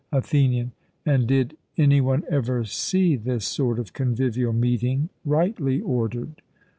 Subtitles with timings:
[0.11, 0.71] ATHENIAN:
[1.05, 6.41] And did any one ever see this sort of convivial meeting rightly ordered?